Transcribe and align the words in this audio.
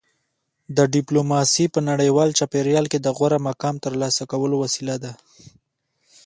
دا 0.75 0.83
ډیپلوماسي 0.95 1.65
په 1.73 1.79
نړیوال 1.89 2.29
چاپیریال 2.39 2.85
کې 2.91 2.99
د 3.01 3.07
غوره 3.17 3.39
مقام 3.49 3.75
ترلاسه 3.85 4.23
کولو 4.31 4.55
وسیله 4.63 4.95
ده 5.03 5.11